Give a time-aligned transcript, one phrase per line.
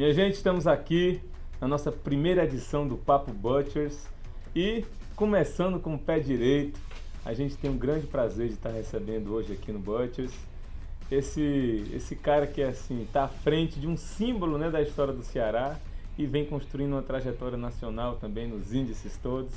[0.00, 1.20] Minha gente, estamos aqui
[1.60, 4.08] na nossa primeira edição do Papo Butchers
[4.56, 4.82] e
[5.14, 6.80] começando com o pé direito,
[7.22, 10.32] a gente tem um grande prazer de estar recebendo hoje aqui no Butchers
[11.10, 15.22] esse esse cara que assim está à frente de um símbolo né, da história do
[15.22, 15.76] Ceará
[16.16, 19.52] e vem construindo uma trajetória nacional também nos índices todos.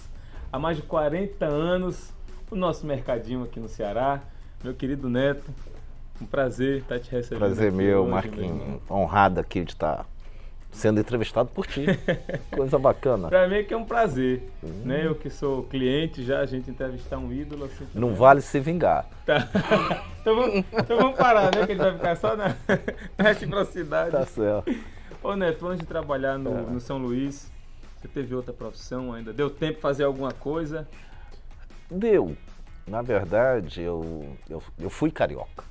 [0.51, 2.11] Há mais de 40 anos,
[2.51, 4.21] o nosso mercadinho aqui no Ceará.
[4.61, 5.49] Meu querido Neto,
[6.21, 7.39] um prazer estar te recebendo.
[7.39, 8.81] Prazer meu, Marquinhos.
[8.91, 10.05] Honrado aqui de estar
[10.73, 11.85] sendo entrevistado por ti.
[12.51, 13.29] Coisa bacana.
[13.29, 14.81] Para mim é que é um prazer, Hum.
[14.85, 15.05] né?
[15.05, 17.85] Eu que sou cliente já, a gente entrevistar um ídolo assim.
[17.93, 18.15] Não também.
[18.15, 19.05] vale se vingar.
[19.25, 19.47] Tá.
[20.21, 21.65] então, vamos, então vamos parar, né?
[21.65, 22.49] Que a gente vai ficar só na,
[23.17, 24.11] na reciprocidade.
[24.11, 24.73] Tá certo.
[25.21, 26.61] Ô Neto, antes de trabalhar no, É.
[26.63, 27.49] no São Luís,
[28.01, 29.31] você teve outra profissão ainda?
[29.31, 30.87] Deu tempo de fazer alguma coisa?
[31.89, 32.35] Deu.
[32.85, 35.63] Na verdade, eu, eu, eu fui carioca.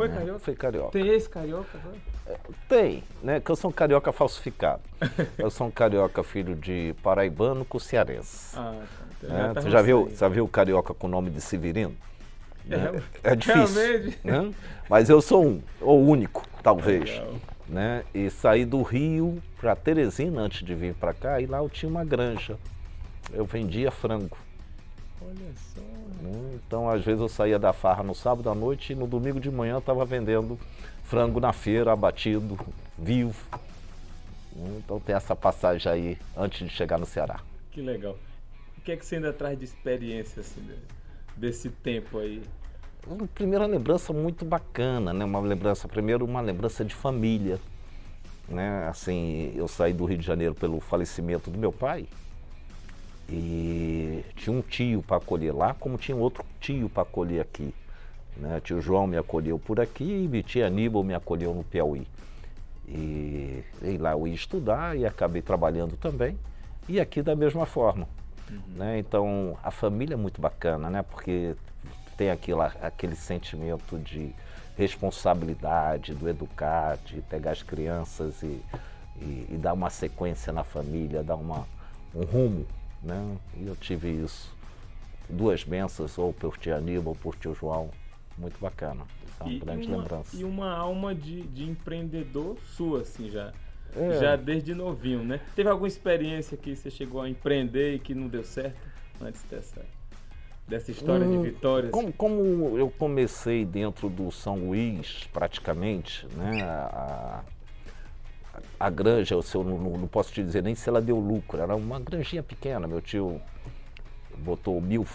[0.00, 0.14] Foi né?
[0.16, 0.38] carioca?
[0.38, 0.90] Fui carioca.
[0.92, 1.78] Tem esse carioca?
[1.78, 2.36] Foi?
[2.68, 3.40] Tem, né?
[3.40, 4.80] Que eu sou um carioca falsificado.
[5.36, 8.56] eu sou um carioca filho de paraibano com cearense.
[8.56, 9.06] Ah, tá.
[9.22, 9.54] Então né?
[9.54, 10.16] tá já viu, você.
[10.16, 11.94] já viu o carioca com o nome de Severino?
[12.64, 13.02] Né?
[13.22, 13.74] É, É difícil.
[13.82, 14.18] realmente.
[14.24, 14.54] né?
[14.88, 17.10] Mas eu sou um, ou único, talvez.
[17.10, 17.34] Legal.
[17.68, 18.04] né?
[18.14, 21.90] E saí do Rio para Teresina antes de vir para cá e lá eu tinha
[21.90, 22.56] uma granja.
[23.32, 24.38] Eu vendia frango.
[25.20, 25.89] Olha só.
[26.22, 29.50] Então, às vezes eu saía da farra no sábado à noite e no domingo de
[29.50, 30.58] manhã estava vendendo
[31.02, 32.58] frango na feira, abatido,
[32.98, 33.42] vivo.
[34.54, 37.40] Então tem essa passagem aí antes de chegar no Ceará.
[37.70, 38.16] Que legal.
[38.76, 40.76] O que é que você ainda traz de experiência assim, de-
[41.36, 42.42] desse tempo aí?
[43.06, 45.24] Uma primeira lembrança muito bacana, né?
[45.24, 47.58] Uma lembrança, primeiro uma lembrança de família,
[48.48, 48.86] né?
[48.88, 52.06] Assim, eu saí do Rio de Janeiro pelo falecimento do meu pai
[53.30, 57.74] e tinha um tio para acolher lá, como tinha outro tio para acolher aqui,
[58.36, 58.60] né?
[58.62, 62.06] Tio João me acolheu por aqui e tia Aníbal me acolheu no Piauí.
[62.88, 66.36] E, e lá eu ia estudar e acabei trabalhando também
[66.88, 68.08] e aqui da mesma forma
[68.68, 68.98] né?
[68.98, 71.02] Então a família é muito bacana, né?
[71.02, 71.54] Porque
[72.16, 74.34] tem aquilo, aquele sentimento de
[74.76, 78.60] responsabilidade, do educar, de pegar as crianças e,
[79.20, 81.66] e, e dar uma sequência na família, dar uma,
[82.14, 82.66] um rumo,
[83.02, 83.36] né?
[83.56, 84.54] E eu tive isso.
[85.28, 87.90] Duas bênçãos, ou por tio Aníbal, ou por tio João.
[88.36, 89.04] Muito bacana.
[89.26, 90.36] Isso é uma grande uma, lembrança.
[90.36, 93.52] e uma alma de, de empreendedor sua, assim, já.
[93.94, 94.20] É.
[94.20, 95.40] Já desde novinho, né?
[95.56, 98.78] Teve alguma experiência que você chegou a empreender e que não deu certo
[99.20, 99.84] antes dessa,
[100.66, 101.90] dessa história de Hum, vitórias?
[101.90, 106.62] Como, como eu comecei dentro do São Luís, praticamente, né?
[106.62, 107.44] A, a,
[108.78, 111.18] a granja, eu, se eu não, não- não posso te dizer nem se ela deu
[111.18, 112.86] lucro, era uma granjinha pequena.
[112.86, 113.40] Meu tio
[114.38, 115.06] botou mil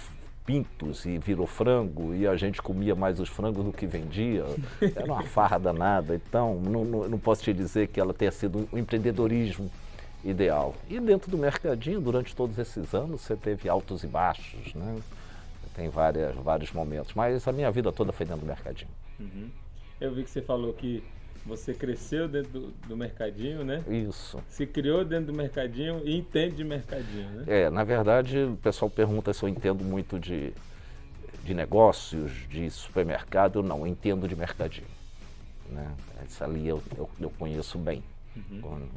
[0.46, 4.46] pintos e virou frango e a gente comia mais os frangos do que vendia.
[4.96, 6.14] Era uma farra danada.
[6.14, 9.72] Então, não, não, não posso te dizer que ela tenha sido um empreendedorismo
[10.24, 10.76] ideal.
[10.88, 14.98] E dentro do mercadinho, durante todos esses anos, você teve altos e baixos, né?
[15.74, 17.14] Tem várias, vários momentos.
[17.16, 18.90] Mas a minha vida toda foi dentro do mercadinho.
[19.20, 19.50] Uhum.
[20.00, 21.04] Eu vi que você falou que
[21.46, 23.84] você cresceu dentro do, do mercadinho, né?
[23.88, 24.42] Isso.
[24.50, 27.44] Se criou dentro do mercadinho e entende de mercadinho, né?
[27.48, 30.54] É, na verdade, o pessoal pergunta se eu entendo muito de,
[31.44, 33.60] de negócios, de supermercado.
[33.60, 34.88] Eu não, eu entendo de mercadinho.
[35.70, 35.96] Né?
[36.24, 38.04] Essa ali eu, eu, eu conheço bem.
[38.62, 38.90] Quando-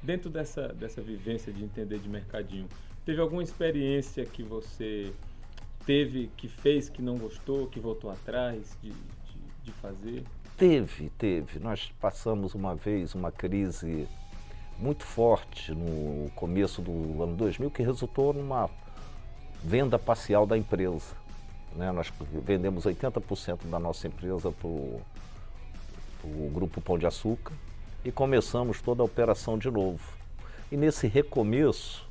[0.00, 2.68] Dentro dessa, dessa vivência de entender de mercadinho,
[3.04, 5.12] teve alguma experiência que você
[5.84, 8.96] teve, que fez, que não gostou, que voltou atrás de, de,
[9.64, 10.22] de fazer?
[10.58, 11.60] Teve, teve.
[11.60, 14.08] Nós passamos uma vez uma crise
[14.76, 18.68] muito forte no começo do ano 2000 que resultou numa
[19.62, 21.14] venda parcial da empresa.
[21.76, 21.92] né?
[21.92, 22.12] Nós
[22.44, 27.54] vendemos 80% da nossa empresa para o Grupo Pão de Açúcar
[28.04, 30.02] e começamos toda a operação de novo.
[30.72, 32.04] E nesse recomeço,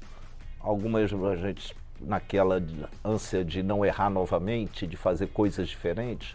[0.57, 2.63] algumas a gente naquela
[3.03, 6.34] ânsia de não errar novamente, de fazer coisas diferentes,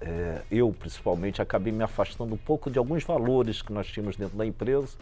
[0.00, 4.36] é, eu principalmente acabei me afastando um pouco de alguns valores que nós tínhamos dentro
[4.36, 4.96] da empresa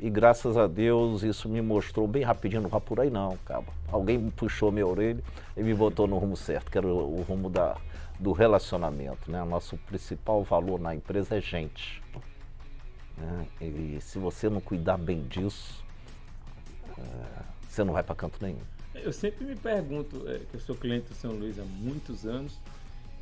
[0.00, 3.64] e graças a Deus isso me mostrou bem rapidinho, não vá por aí não, cara.
[3.92, 5.22] Alguém puxou minha orelha
[5.54, 7.76] e me botou no rumo certo, que era o, o rumo da,
[8.18, 9.30] do relacionamento.
[9.30, 9.44] Né?
[9.44, 12.02] Nosso principal valor na empresa é gente.
[13.18, 13.46] né?
[13.60, 15.84] E se você não cuidar bem disso,
[16.96, 17.02] é,
[17.68, 18.60] você não vai para canto nenhum.
[18.94, 22.58] Eu sempre me pergunto, é, que eu sou cliente do São Luís há muitos anos,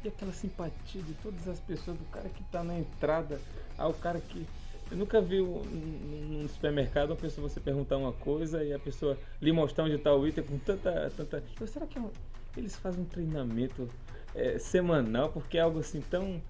[0.05, 3.41] e aquela simpatia de todas as pessoas, do cara que está na entrada
[3.77, 4.47] ao cara que.
[4.91, 8.79] Eu nunca vi um- um- num supermercado uma pessoa você perguntar uma coisa e a
[8.79, 11.13] pessoa lhe mostrar onde está o item com tanta.
[11.15, 11.43] tanta...
[11.61, 12.11] Eu, será que é um-
[12.57, 13.89] eles fazem um treinamento
[14.35, 15.29] é, semanal?
[15.31, 16.41] Porque é algo assim tão.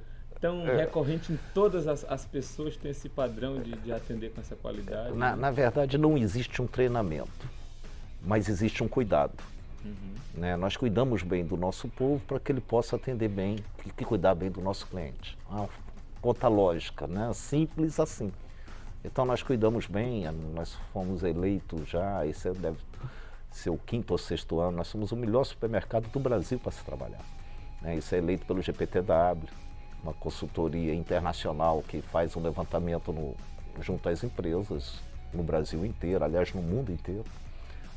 [0.40, 0.76] tão é.
[0.76, 5.16] recorrente em todas as, as pessoas tem esse padrão de, de atender com essa qualidade?
[5.16, 7.48] Na, na verdade, não existe um treinamento,
[8.22, 9.34] mas existe um cuidado.
[9.84, 10.14] Uhum.
[10.34, 10.56] Né?
[10.56, 14.50] Nós cuidamos bem do nosso povo para que ele possa atender bem e cuidar bem
[14.50, 15.36] do nosso cliente.
[15.48, 15.68] Uma
[16.20, 17.32] conta lógica, né?
[17.32, 18.32] simples assim.
[19.04, 22.78] Então nós cuidamos bem, nós fomos eleitos já, esse deve
[23.50, 26.84] ser o quinto ou sexto ano, nós somos o melhor supermercado do Brasil para se
[26.84, 27.24] trabalhar.
[27.80, 27.96] Né?
[27.96, 29.48] Isso é eleito pelo GPTW,
[30.02, 33.34] uma consultoria internacional que faz um levantamento no,
[33.80, 35.00] junto às empresas
[35.32, 37.24] no Brasil inteiro, aliás no mundo inteiro.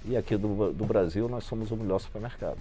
[0.06, 2.58] E aqui do, do Brasil nós somos o melhor supermercado.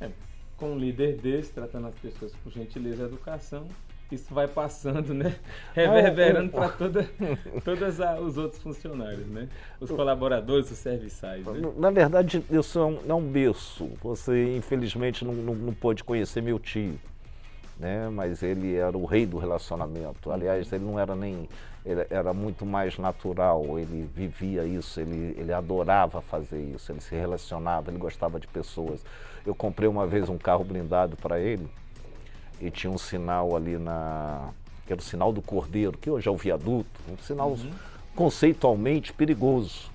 [0.00, 0.10] É,
[0.56, 3.66] com um líder desse, tratando as pessoas com gentileza e educação,
[4.10, 5.36] isso vai passando, né?
[5.74, 7.08] Reverberando para toda,
[7.64, 9.48] todos os outros funcionários, né?
[9.80, 11.44] Os colaboradores, os serviçais.
[11.44, 11.72] Né?
[11.76, 13.90] Na verdade, eu sou um, é um berço.
[14.02, 16.98] Você, infelizmente, não, não, não pôde conhecer meu tio.
[17.78, 18.08] Né?
[18.08, 20.30] Mas ele era o rei do relacionamento.
[20.30, 21.48] Aliás, ele não era nem.
[21.84, 27.14] Ele era muito mais natural, ele vivia isso, ele, ele adorava fazer isso, ele se
[27.14, 29.02] relacionava, ele gostava de pessoas.
[29.46, 31.66] Eu comprei uma vez um carro blindado para ele
[32.60, 34.50] e tinha um sinal ali na.
[34.86, 37.70] que era o sinal do Cordeiro, que hoje é o viaduto, um sinal uhum.
[38.14, 39.90] conceitualmente perigoso.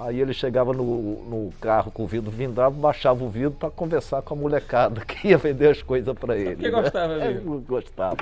[0.00, 0.84] Aí ele chegava no,
[1.24, 5.28] no carro com o vidro vindrado, baixava o vidro para conversar com a molecada que
[5.28, 6.56] ia vender as coisas para ele.
[6.56, 6.82] Porque né?
[6.82, 7.58] gostava mesmo.
[7.58, 8.16] É, gostava.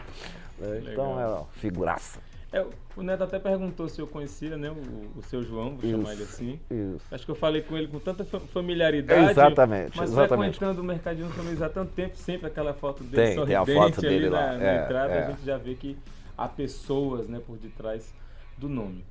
[0.62, 2.19] É, então é uma figuraça.
[2.52, 2.64] É,
[2.96, 6.12] o Neto até perguntou se eu conhecia né, o, o seu João, vou isso, chamar
[6.14, 6.61] ele assim.
[6.70, 7.05] Isso.
[7.11, 9.32] Acho que eu falei com ele com tanta familiaridade.
[9.32, 9.96] Exatamente.
[9.96, 10.56] Mas exatamente.
[10.56, 13.82] frequentando o Mercadinho Feliz há tanto tempo, sempre aquela foto dele tem, sorridente tem a
[13.82, 14.52] foto dele lá.
[14.52, 15.25] Na, na é, entrada, é.
[15.25, 15.99] a gente já vê que
[16.38, 18.14] há pessoas né, por detrás
[18.56, 19.05] do nome.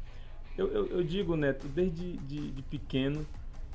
[0.58, 3.26] Eu, eu, eu digo, Neto, desde de, de, pequeno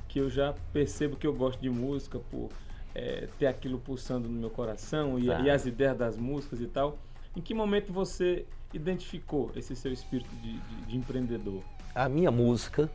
[0.07, 2.49] que eu já percebo que eu gosto de música por
[2.93, 6.97] é, ter aquilo pulsando no meu coração e, e as ideias das músicas e tal.
[7.35, 11.61] Em que momento você identificou esse seu espírito de, de, de empreendedor?
[11.93, 12.89] A minha música,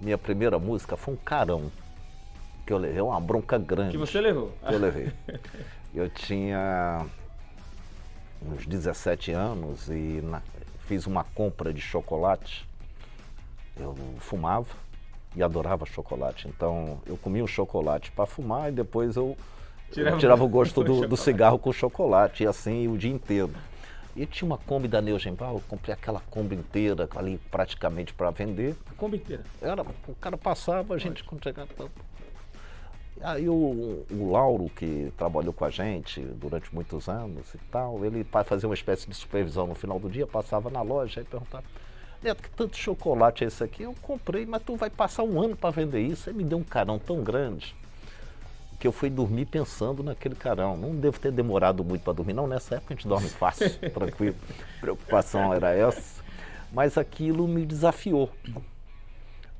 [0.00, 1.70] minha primeira música foi um carão.
[2.66, 3.92] Que eu levei uma bronca grande.
[3.92, 4.52] Que você levou?
[4.66, 5.12] Que eu levei.
[5.94, 7.04] eu tinha
[8.40, 10.42] uns 17 anos e na,
[10.86, 12.68] fiz uma compra de chocolate.
[13.76, 14.74] Eu fumava
[15.34, 16.48] e adorava chocolate.
[16.48, 19.36] Então eu comia o chocolate para fumar e depois eu
[19.90, 23.52] tirava, eu tirava o gosto do, do, cigarro com chocolate e assim o dia inteiro.
[24.14, 28.76] E tinha uma Kombi da Neugenbau, eu comprei aquela Kombi inteira ali praticamente para vender.
[28.90, 29.42] A Kombi inteira?
[29.60, 31.68] Era, o cara passava, a gente entregava.
[33.22, 38.24] Aí o, o, Lauro, que trabalhou com a gente durante muitos anos e tal, ele
[38.24, 41.64] para fazer uma espécie de supervisão no final do dia, passava na loja e perguntava,
[42.22, 43.82] Neto, que tanto chocolate é esse aqui?
[43.82, 46.30] Eu comprei, mas tu vai passar um ano para vender isso.
[46.30, 47.74] Aí me deu um carão tão grande
[48.78, 50.76] que eu fui dormir pensando naquele carão.
[50.76, 52.46] Não devo ter demorado muito para dormir, não.
[52.46, 54.36] Nessa época a gente dorme fácil, tranquilo.
[54.80, 56.22] Preocupação era essa.
[56.72, 58.30] Mas aquilo me desafiou.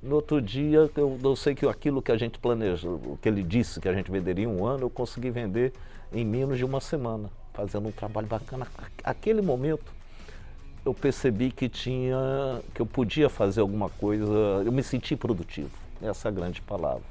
[0.03, 3.89] No outro dia, eu, sei que aquilo que a gente planejou, que ele disse que
[3.89, 5.73] a gente venderia em um ano, eu consegui vender
[6.13, 8.67] em menos de uma semana, fazendo um trabalho bacana.
[9.05, 9.93] Aquele momento,
[10.85, 12.19] eu percebi que tinha,
[12.75, 14.33] que eu podia fazer alguma coisa,
[14.65, 15.71] eu me senti produtivo.
[16.03, 17.05] Essa é a grande palavra.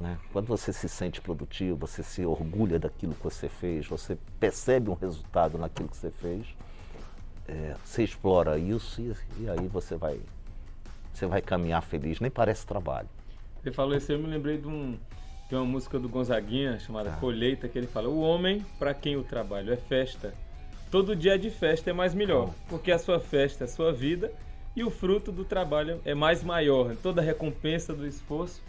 [0.00, 0.18] Né?
[0.32, 4.94] Quando você se sente produtivo, você se orgulha daquilo que você fez, você percebe um
[4.94, 6.46] resultado naquilo que você fez,
[7.46, 10.18] é, você explora isso e, e, aí você vai,
[11.12, 13.08] você vai caminhar feliz, nem parece trabalho.
[13.62, 14.98] Você falou isso, eu me lembrei de, um,
[15.48, 17.16] de uma música do Gonzaguinha chamada ah.
[17.16, 20.32] Colheita, que ele fala: O homem, para quem o trabalho é festa,
[20.90, 24.32] todo dia de festa é mais melhor, porque a sua festa é a sua vida
[24.74, 26.96] e o fruto do trabalho é mais maior.
[27.02, 28.62] Toda recompensa do esforço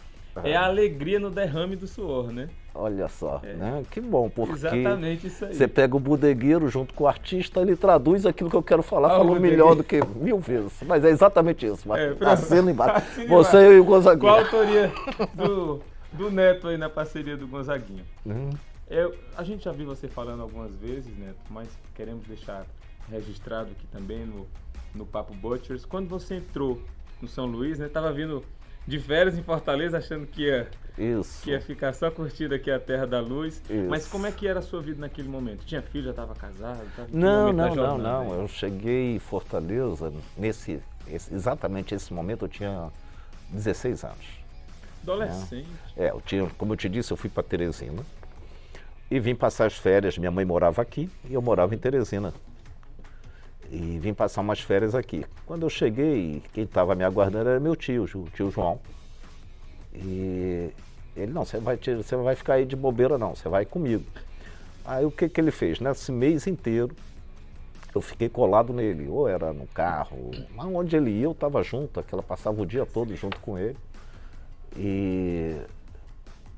[0.44, 2.50] é a alegria no derrame do suor, né?
[2.74, 3.54] Olha só, é.
[3.54, 3.84] né?
[3.92, 5.54] Que bom, porque Exatamente isso aí.
[5.54, 9.10] você pega o bodegueiro junto com o artista, ele traduz aquilo que eu quero falar,
[9.10, 10.72] ah, falou melhor do que mil vezes.
[10.86, 13.06] Mas é exatamente isso, é, assina embaixo.
[13.28, 14.32] Você e o Gonzaguinha.
[14.32, 14.92] Qual a autoria
[15.34, 15.82] do,
[16.14, 18.06] do Neto aí na parceria do Gonzaguinha?
[18.26, 18.52] Uhum.
[18.90, 22.66] Eu, a gente já viu você falando algumas vezes, Neto, mas queremos deixar
[23.10, 24.48] registrado aqui também no,
[24.96, 25.86] no Papo Butchers.
[25.86, 26.82] Quando você entrou
[27.22, 27.88] no São Luís, né?
[27.88, 28.44] Tava vindo
[28.88, 30.70] de férias em Fortaleza, achando que ia,
[31.02, 31.44] Isso.
[31.44, 33.62] que ia ficar só curtindo aqui a Terra da Luz.
[33.70, 33.90] Isso.
[33.90, 35.66] Mas como é que era a sua vida naquele momento?
[35.66, 36.82] Tinha filho, já estava casado?
[36.96, 38.34] Tava não, não, não, não.
[38.42, 42.90] Eu cheguei em Fortaleza, nesse, esse, exatamente esse momento eu tinha
[43.50, 44.42] 16 anos.
[45.04, 45.68] Adolescente.
[45.98, 48.04] É, eu tinha, como eu te disse, eu fui para Teresina
[49.10, 50.18] e vim passar as férias.
[50.18, 52.34] Minha mãe morava aqui e eu morava em Teresina
[53.72, 55.26] e vim passar umas férias aqui.
[55.46, 58.80] Quando eu cheguei, quem estava me aguardando era meu tio, o tio João.
[59.94, 60.70] E
[61.16, 64.06] ele, não, você vai, você vai ficar aí de bobeira não, você vai comigo.
[64.86, 65.80] Aí o que, que ele fez?
[65.80, 66.96] Nesse mês inteiro,
[67.94, 72.24] eu fiquei colado nele, ou era no carro, onde ele ia eu estava junto, aquela
[72.24, 73.78] passava o dia todo junto com ele.
[74.76, 75.58] E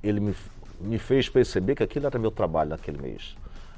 [0.04, 0.36] ele me,
[0.80, 3.36] me fez perceber que aquilo era meu trabalho naquele mês.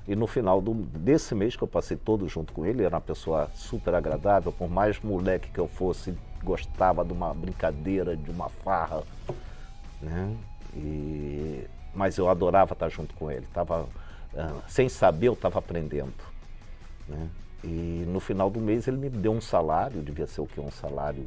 [0.08, 3.02] E no final do, desse mês que eu passei todo junto com ele, era uma
[3.02, 6.14] pessoa super agradável, por mais moleque que eu fosse,
[6.44, 9.04] gostava de uma brincadeira, de uma farra,
[10.02, 10.36] né?
[10.76, 13.46] E, mas eu adorava estar junto com ele.
[13.54, 16.14] Tava, uh, sem saber, eu estava aprendendo.
[17.08, 17.30] Né?
[17.64, 20.60] E no final do mês ele me deu um salário, devia ser o que?
[20.60, 21.26] Um salário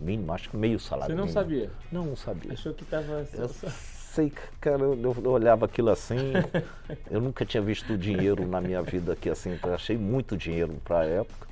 [0.00, 1.40] mínimo, acho que meio salário Você não mínimo.
[1.40, 1.70] sabia?
[1.90, 2.52] Não, não sabia.
[2.52, 3.26] Achou que estava...
[3.32, 6.32] Eu sei, cara, eu, eu, olhava aquilo assim,
[7.10, 11.00] eu nunca tinha visto dinheiro na minha vida aqui assim, então achei muito dinheiro para
[11.00, 11.48] a época.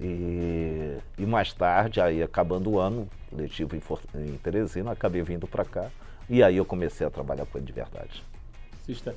[0.00, 3.80] E, e, mais tarde, aí acabando o ano letivo em,
[4.24, 5.88] em Teresina, acabei vindo para cá
[6.28, 8.22] e aí eu comecei a trabalhar com ele de verdade.
[8.84, 9.14] Cista,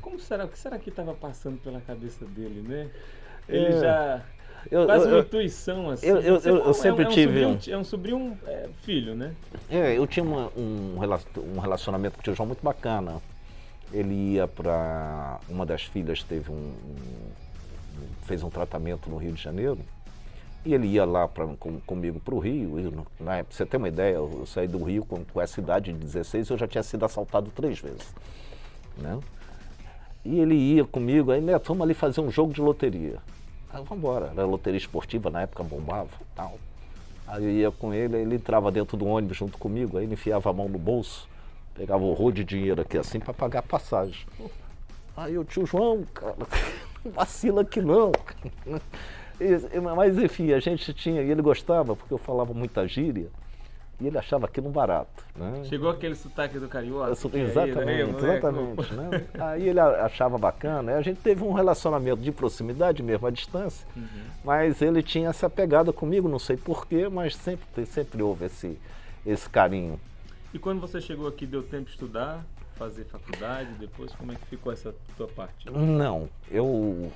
[0.00, 2.90] como será, o que será que estava passando pela cabeça dele, né?
[3.48, 3.80] Ele é.
[3.80, 4.24] já
[4.70, 6.06] eu, Quase eu, uma intuição, assim.
[6.06, 7.44] Eu, eu, eu, eu sempre é um, tive.
[7.44, 9.34] Um sobrinho, é um sobrinho é, filho, né?
[9.70, 13.20] É, eu tinha uma, um, um relacionamento com o tio João muito bacana.
[13.92, 15.40] Ele ia para.
[15.48, 16.96] Uma das filhas teve um, um,
[18.22, 19.78] fez um tratamento no Rio de Janeiro.
[20.64, 22.78] E ele ia lá pra, com, comigo para o Rio.
[22.80, 22.90] E,
[23.22, 26.50] pra você ter uma ideia, eu saí do Rio com, com essa idade de 16
[26.50, 28.14] eu já tinha sido assaltado três vezes.
[28.96, 29.18] Né?
[30.24, 33.18] E ele ia comigo, aí, Neto, vamos ali fazer um jogo de loteria.
[33.70, 34.32] Aí vamos embora.
[34.32, 36.58] Era loteria esportiva, na época bombava tal.
[37.26, 40.48] Aí eu ia com ele, ele entrava dentro do ônibus junto comigo, aí ele enfiava
[40.48, 41.28] a mão no bolso,
[41.74, 44.26] pegava o rolo de dinheiro aqui assim para pagar a passagem.
[45.14, 46.36] Aí o tio João, cara,
[47.04, 48.12] vacila que não.
[49.96, 53.28] Mas enfim, a gente tinha, e ele gostava, porque eu falava muita gíria.
[54.00, 55.24] E ele achava aquilo um barato.
[55.34, 55.64] Né?
[55.64, 57.10] Chegou aquele sotaque do carioca.
[57.10, 58.36] Exatamente, aí, né?
[58.38, 58.94] exatamente.
[58.94, 59.26] Né?
[59.40, 60.94] Aí ele achava bacana.
[60.94, 63.84] A gente teve um relacionamento de proximidade mesmo, à distância.
[63.96, 64.06] Uhum.
[64.44, 68.78] Mas ele tinha essa pegada comigo, não sei porquê, mas sempre, sempre houve esse,
[69.26, 69.98] esse carinho.
[70.54, 72.44] E quando você chegou aqui, deu tempo de estudar?
[72.78, 74.14] Fazer faculdade depois?
[74.14, 75.68] Como é que ficou essa tua parte?
[75.70, 77.10] Não, eu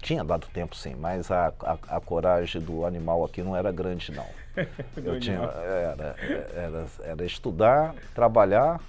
[0.00, 4.10] tinha dado tempo sim, mas a, a, a coragem do animal aqui não era grande
[4.10, 4.26] não.
[4.96, 6.16] eu tinha, era,
[6.54, 8.80] era, era estudar, trabalhar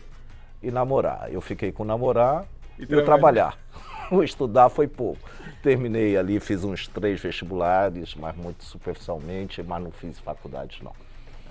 [0.63, 1.31] e namorar.
[1.31, 2.45] Eu fiquei com namorar
[2.79, 3.57] e, e trabalhar.
[4.09, 5.29] o estudar foi pouco.
[5.61, 10.93] Terminei ali, fiz uns três vestibulares, mas muito superficialmente, mas não fiz faculdade não.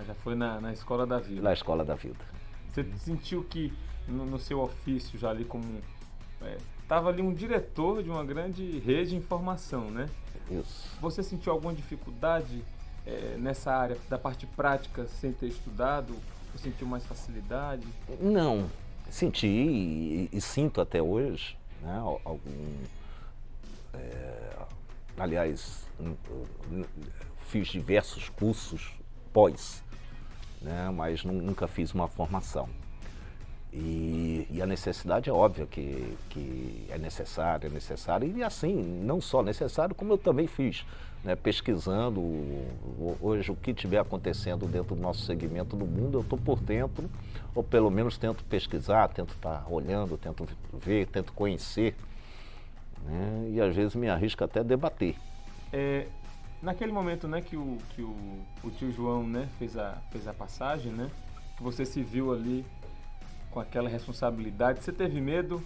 [0.07, 1.43] Já foi na, na escola da vida?
[1.43, 2.25] Na escola da vida.
[2.71, 3.73] Você sentiu que
[4.09, 5.65] no, no seu ofício já ali como
[6.83, 10.09] estava é, ali um diretor de uma grande rede de informação, né?
[10.51, 10.97] Isso.
[11.01, 12.65] Você sentiu alguma dificuldade
[13.07, 16.15] é, nessa área da parte prática sem ter estudado?
[16.53, 17.87] Você sentiu mais facilidade?
[18.21, 18.71] Não,
[19.11, 21.99] senti e, e sinto até hoje, né?
[21.99, 22.75] Algum,
[23.95, 24.57] é,
[25.19, 25.87] aliás,
[27.49, 28.93] fiz diversos cursos
[29.33, 29.83] pós,
[30.63, 30.91] né?
[30.91, 32.69] Mas nunca fiz uma formação.
[33.73, 39.21] E, e, a necessidade é óbvia que, que é necessária, é necessária, e assim, não
[39.21, 40.87] só necessário, como eu também fiz,
[41.23, 42.21] né, pesquisando
[43.21, 47.11] hoje o que estiver acontecendo dentro do nosso segmento no mundo, eu estou por dentro,
[47.55, 51.95] ou pelo menos tento pesquisar, tento estar tá olhando, tento ver, tento conhecer,
[53.05, 55.15] né, e às vezes me arrisco até debater.
[55.71, 56.07] É,
[56.63, 58.17] naquele momento né, que, o, que o,
[58.65, 61.11] o tio João né, fez, a, fez a passagem, né,
[61.55, 62.65] que você se viu ali
[63.51, 65.63] com aquela responsabilidade, você teve medo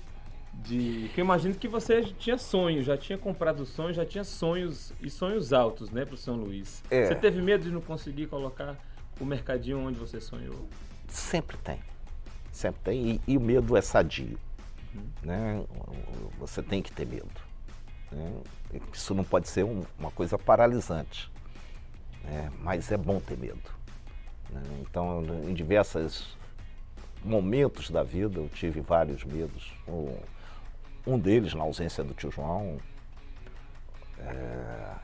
[0.53, 1.11] de.
[1.15, 5.11] Que eu imagino que você tinha sonhos, já tinha comprado sonhos, já tinha sonhos e
[5.11, 6.83] sonhos altos, né, para o São Luís.
[6.91, 7.07] É.
[7.07, 8.77] Você teve medo de não conseguir colocar
[9.21, 10.69] o mercadinho onde você sonhou?
[11.09, 11.79] Sempre tem.
[12.51, 13.07] Sempre tem.
[13.07, 14.39] E, e o medo é sadio.
[14.95, 15.03] Uhum.
[15.23, 15.65] Né?
[16.39, 17.31] Você tem que ter medo.
[18.11, 18.33] Né?
[18.93, 21.31] Isso não pode ser um, uma coisa paralisante.
[22.25, 22.51] Né?
[22.61, 23.71] Mas é bom ter medo.
[24.51, 24.62] Né?
[24.81, 26.37] Então, em diversas
[27.25, 29.73] momentos da vida eu tive vários medos.
[29.88, 30.17] Um,
[31.07, 32.79] um deles na ausência do tio João.
[34.19, 34.95] É,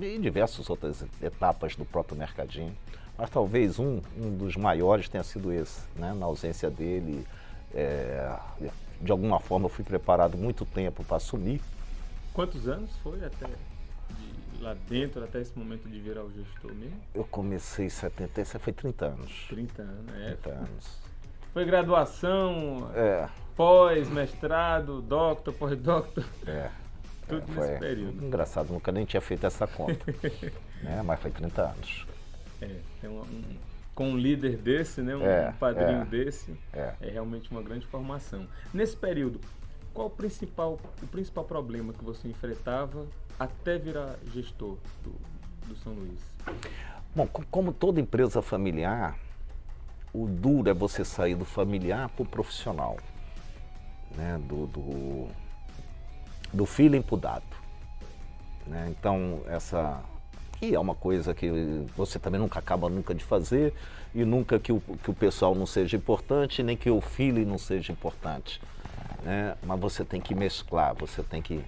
[0.00, 2.76] e diversas outras etapas do próprio mercadinho.
[3.16, 6.12] Mas talvez um, um dos maiores tenha sido esse, né?
[6.14, 7.26] na ausência dele.
[7.74, 8.38] É,
[9.00, 11.60] de alguma forma eu fui preparado muito tempo para assumir.
[12.32, 13.46] Quantos anos foi até
[14.60, 17.00] lá dentro, até esse momento de virar o gestor mesmo?
[17.14, 19.46] Eu comecei em 70, foi 30 anos.
[19.48, 20.34] 30 anos, é.
[20.36, 21.01] 30 anos.
[21.52, 23.28] Foi graduação, é.
[23.54, 26.24] pós, mestrado, doctor, pós-doctor.
[26.46, 26.70] É.
[27.28, 28.24] Tudo é, nesse período.
[28.24, 30.04] Engraçado, nunca nem tinha feito essa conta.
[30.82, 31.02] né?
[31.04, 32.06] Mas foi 30 anos.
[32.60, 33.42] É, tem um, um,
[33.94, 35.14] com um líder desse, né?
[35.14, 36.94] um, é, um padrinho é, desse, é.
[37.00, 38.46] é realmente uma grande formação.
[38.72, 39.40] Nesse período,
[39.92, 43.06] qual o principal, o principal problema que você enfrentava
[43.38, 45.12] até virar gestor do,
[45.68, 46.20] do São Luís?
[47.14, 49.18] Bom, como toda empresa familiar,
[50.12, 52.98] o duro é você sair do familiar para o profissional,
[54.14, 54.38] né?
[54.46, 55.28] do, do,
[56.52, 57.42] do feeling para o dado.
[58.66, 58.88] Né?
[58.90, 60.02] Então, essa
[60.58, 61.50] que é uma coisa que
[61.96, 63.74] você também nunca acaba nunca de fazer
[64.14, 67.58] e nunca que o, que o pessoal não seja importante, nem que o feeling não
[67.58, 68.60] seja importante.
[69.24, 69.56] Né?
[69.64, 71.64] Mas você tem que mesclar, você tem que,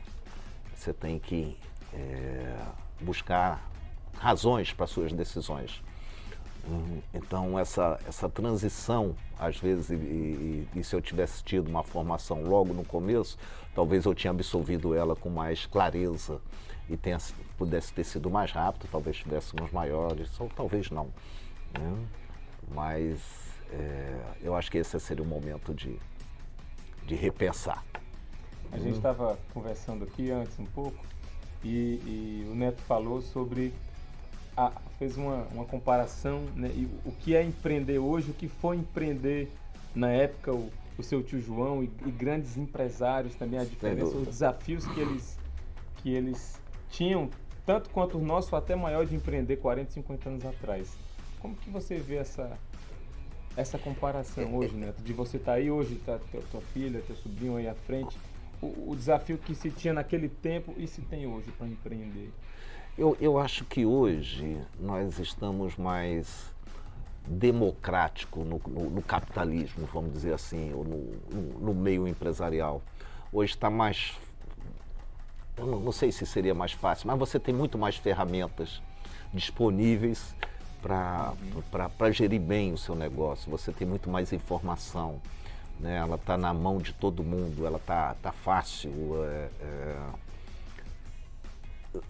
[0.76, 1.56] você tem que
[1.92, 2.54] é,
[3.00, 3.68] buscar
[4.16, 5.82] razões para suas decisões.
[6.66, 7.02] Uhum.
[7.12, 12.42] Então, essa, essa transição, às vezes, e, e, e, se eu tivesse tido uma formação
[12.42, 13.38] logo no começo,
[13.74, 16.40] talvez eu tinha absolvido ela com mais clareza
[16.88, 17.18] e tenha,
[17.58, 21.08] pudesse ter sido mais rápido, talvez tivéssemos maiores, ou talvez não.
[21.78, 22.06] Né?
[22.72, 23.20] Mas
[23.70, 25.98] é, eu acho que esse seria o momento de,
[27.06, 27.84] de repensar.
[28.72, 31.04] A gente estava conversando aqui antes um pouco
[31.62, 33.72] e, e o Neto falou sobre
[34.56, 38.76] a, fez uma, uma comparação, né, e o que é empreender hoje, o que foi
[38.76, 39.50] empreender
[39.94, 44.26] na época, o, o seu tio João e, e, grandes empresários também, a diferença, os
[44.26, 45.38] desafios que eles,
[45.96, 47.28] que eles tinham,
[47.66, 50.96] tanto quanto o nosso, até maior de empreender 40, 50 anos atrás.
[51.40, 52.56] Como que você vê essa,
[53.56, 55.02] essa comparação hoje, Neto?
[55.02, 56.18] De você estar tá aí hoje, tá,
[56.50, 58.16] tua filha, teu sobrinho aí à frente,
[58.62, 62.30] o, o desafio que se tinha naquele tempo e se tem hoje para empreender?
[62.96, 66.54] Eu, eu acho que hoje nós estamos mais
[67.26, 72.80] democrático no, no, no, capitalismo, vamos dizer assim, ou no, no meio empresarial.
[73.32, 74.16] Hoje está mais.
[75.56, 78.80] Eu não, não, sei se seria mais fácil, mas você tem muito mais ferramentas
[79.32, 80.32] disponíveis
[80.80, 83.50] para gerir bem o seu negócio.
[83.50, 85.20] Você tem muito mais informação.
[85.80, 85.96] Né?
[85.96, 88.92] Ela está na mão de todo mundo, ela está tá fácil.
[89.24, 90.03] É, é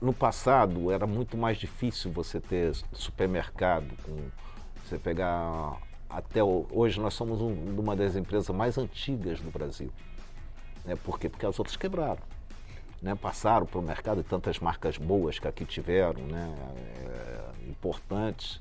[0.05, 4.17] no passado era muito mais difícil você ter supermercado com
[4.85, 9.91] você pegar até hoje nós somos um, uma das empresas mais antigas do Brasil.
[10.85, 10.95] Né?
[10.95, 11.29] Por quê?
[11.29, 12.23] Porque as outras quebraram.
[13.03, 13.15] Né?
[13.15, 16.55] Passaram para o mercado e tantas marcas boas que aqui tiveram, né?
[17.01, 18.61] É, importantes,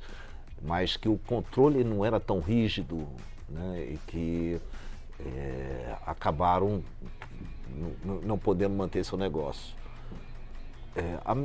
[0.62, 3.08] mas que o controle não era tão rígido
[3.48, 3.86] né?
[3.92, 4.62] e que
[5.20, 6.84] é, acabaram
[8.24, 9.83] não podendo manter seu negócio.
[10.96, 11.36] É, a,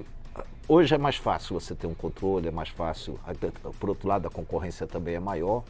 [0.69, 3.19] hoje é mais fácil você ter um controle, é mais fácil.
[3.79, 5.63] Por outro lado, a concorrência também é maior.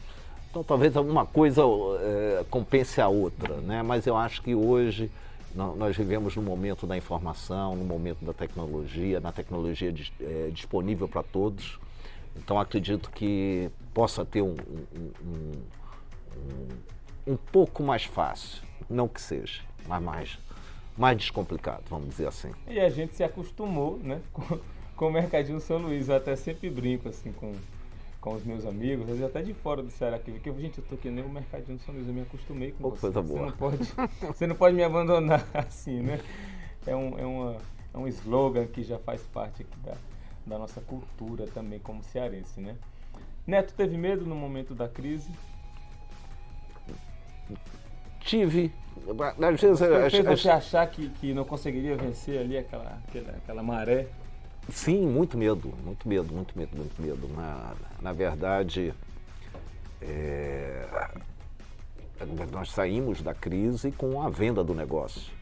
[0.49, 1.61] Então, talvez alguma coisa
[2.01, 3.83] é, compense a outra, né?
[3.83, 5.11] Mas eu acho que hoje
[5.53, 11.23] nós vivemos no momento da informação, no momento da tecnologia, na tecnologia é, disponível para
[11.23, 11.79] todos.
[12.35, 14.55] Então, acredito que possa ter um,
[14.95, 15.11] um,
[17.27, 20.39] um, um, pouco mais fácil, não que seja, mas mais
[20.99, 22.51] mais descomplicado, vamos dizer assim.
[22.67, 24.59] E a gente se acostumou, né, com,
[24.97, 26.09] com o Mercadinho São Luís.
[26.09, 27.55] Eu até sempre brinco, assim, com,
[28.19, 30.83] com os meus amigos, às vezes até de fora do Ceará aqui, porque, gente, eu
[30.83, 33.01] tô que nem o Mercadinho São Luís, eu me acostumei com oh, você.
[33.01, 33.39] Coisa boa.
[33.39, 33.77] Você não, pode,
[34.27, 36.19] você não pode me abandonar assim, né?
[36.85, 37.57] É um, é, uma,
[37.93, 39.95] é um slogan que já faz parte aqui da,
[40.45, 42.75] da nossa cultura também como cearense, né?
[43.47, 45.31] Neto teve medo no momento da crise?
[48.29, 48.71] Tive.
[49.41, 53.63] Às vezes, Foi, fez você achar que, que não conseguiria vencer ali aquela, aquela, aquela
[53.63, 54.07] maré?
[54.69, 57.27] Sim, muito medo, muito medo, muito medo, muito medo.
[57.35, 58.93] Na, na verdade,
[59.99, 60.85] é,
[62.51, 65.33] nós saímos da crise com a venda do negócio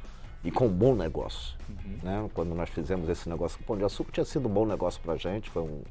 [0.44, 1.58] e com um bom negócio.
[1.68, 1.98] Uhum.
[2.04, 2.30] Né?
[2.34, 5.02] Quando nós fizemos esse negócio com o Pão de Açúcar, tinha sido um bom negócio
[5.02, 5.50] para a gente.
[5.50, 5.82] Foi um,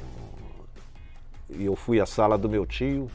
[0.00, 3.10] um, e eu fui à sala do meu tio,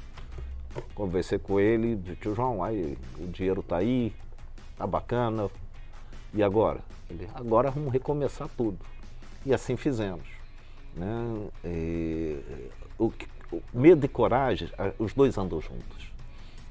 [0.93, 4.13] Conversei com ele, tio João, aí o dinheiro tá aí,
[4.77, 5.49] tá bacana.
[6.33, 6.79] E agora?
[7.09, 8.77] Ele, agora vamos recomeçar tudo.
[9.45, 10.27] E assim fizemos.
[10.95, 11.49] Né?
[11.65, 12.39] E,
[12.97, 13.11] o,
[13.51, 16.11] o, medo e coragem, os dois andam juntos.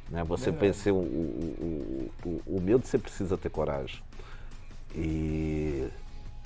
[0.09, 0.23] Né?
[0.25, 4.01] Você pensa, o, o, o, o medo você precisa ter coragem.
[4.95, 5.89] E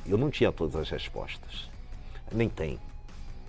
[0.06, 1.70] eu não tinha todas as respostas.
[2.32, 2.78] Nem tem,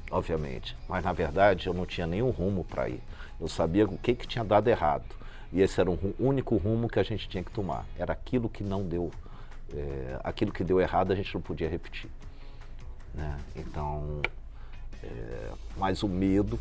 [0.10, 0.76] obviamente.
[0.88, 3.02] Mas na verdade eu não tinha nenhum rumo para ir.
[3.40, 5.06] Eu sabia o que, que tinha dado errado.
[5.52, 7.86] E esse era o único rumo que a gente tinha que tomar.
[7.98, 9.12] Era aquilo que não deu,
[9.74, 12.10] é, aquilo que deu errado a gente não podia repetir.
[13.14, 13.38] Né?
[13.56, 14.22] Então,
[15.04, 16.60] é, mas o medo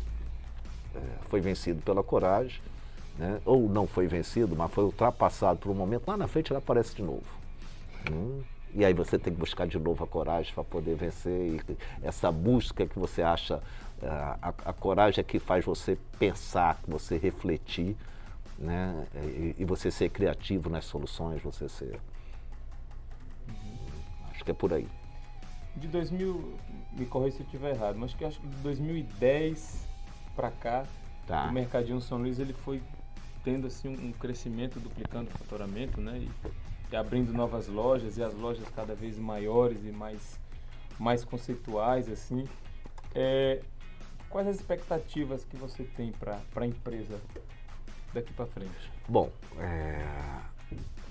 [0.95, 2.61] é, foi vencido pela coragem,
[3.17, 3.39] né?
[3.45, 6.07] ou não foi vencido, mas foi ultrapassado por um momento.
[6.07, 7.23] Lá na frente ele aparece de novo.
[8.11, 8.43] Hum?
[8.75, 11.31] E aí você tem que buscar de novo a coragem para poder vencer.
[11.31, 13.61] E essa busca que você acha,
[14.01, 17.95] a, a, a, coragem é que faz você pensar, você refletir
[18.57, 19.05] né?
[19.15, 21.99] E, e, você ser criativo nas soluções, você ser.
[23.47, 23.77] Uhum.
[24.31, 24.87] Acho que é por aí.
[25.75, 26.57] De 2000,
[26.93, 29.87] me corrija se eu estiver errado, mas que acho que de 2010
[30.35, 30.85] para cá,
[31.27, 31.47] tá.
[31.47, 32.81] o Mercadinho São Luís ele foi
[33.43, 36.17] tendo assim um crescimento, duplicando o faturamento, né?
[36.19, 36.29] E
[36.95, 40.39] abrindo novas lojas e as lojas cada vez maiores e mais
[40.99, 42.47] mais conceituais assim.
[43.15, 43.61] É,
[44.29, 47.19] quais as expectativas que você tem para a empresa
[48.13, 48.91] daqui para frente?
[49.07, 49.29] Bom,
[49.59, 50.03] é...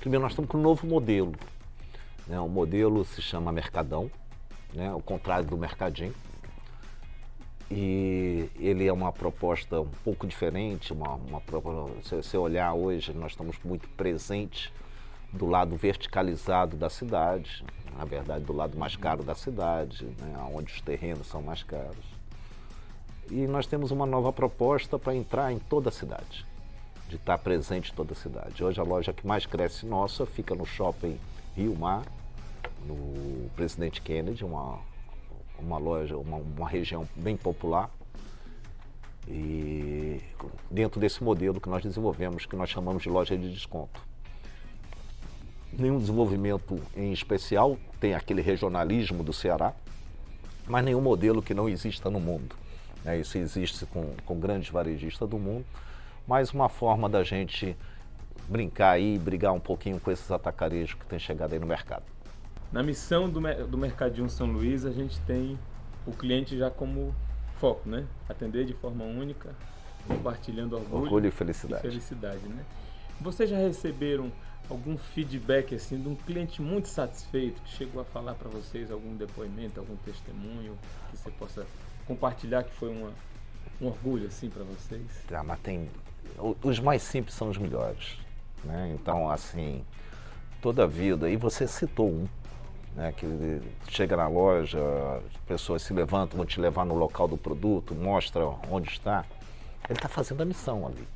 [0.01, 1.33] primeiro nós estamos com um novo modelo.
[2.27, 2.39] Né?
[2.41, 4.11] O modelo se chama Mercadão,
[4.73, 4.93] né?
[4.93, 6.15] o contrário do Mercadinho.
[7.71, 11.43] E ele é uma proposta um pouco diferente, uma, uma
[12.03, 14.71] se você olhar hoje, nós estamos muito presentes
[15.33, 17.65] do lado verticalizado da cidade,
[17.97, 22.05] na verdade do lado mais caro da cidade, né, onde os terrenos são mais caros.
[23.31, 26.45] E nós temos uma nova proposta para entrar em toda a cidade
[27.09, 28.65] de estar presente em toda a cidade.
[28.65, 31.19] Hoje a loja que mais cresce nossa fica no shopping
[31.55, 32.03] Rio Mar,
[32.87, 34.79] no Presidente Kennedy, uma,
[35.59, 37.91] uma loja, uma, uma região bem popular.
[39.29, 40.21] E
[40.71, 44.12] dentro desse modelo que nós desenvolvemos, que nós chamamos de loja de desconto.
[45.73, 49.73] Nenhum desenvolvimento em especial, tem aquele regionalismo do Ceará,
[50.67, 52.55] mas nenhum modelo que não exista no mundo.
[53.05, 53.21] Né?
[53.21, 55.65] Isso existe com, com grandes varejistas do mundo
[56.27, 57.77] mais uma forma da gente
[58.49, 62.05] brincar aí, brigar um pouquinho com esses atacarejos que tem chegado aí no mercado.
[62.71, 65.59] Na missão do, do Mercadinho São Luís, a gente tem
[66.07, 67.15] o cliente já como
[67.57, 68.07] foco, né?
[68.29, 69.55] Atender de forma única,
[70.09, 71.87] compartilhando orgulho, orgulho e felicidade.
[71.87, 72.65] E felicidade, né?
[73.21, 74.33] Vocês já receberam
[74.73, 79.15] algum feedback assim de um cliente muito satisfeito que chegou a falar para vocês algum
[79.15, 80.79] depoimento, algum testemunho
[81.11, 81.67] que você possa
[82.07, 83.13] compartilhar que foi uma,
[83.81, 85.07] um orgulho assim para vocês?
[85.31, 85.89] Ah, mas tem
[86.63, 88.19] os mais simples são os melhores.
[88.65, 88.97] Né?
[88.99, 89.85] Então, assim,
[90.61, 92.29] toda a vida, e você citou um,
[92.95, 94.79] né, que chega na loja,
[95.27, 99.25] as pessoas se levantam, vão te levar no local do produto, mostra onde está.
[99.89, 101.07] Ele está fazendo a missão ali.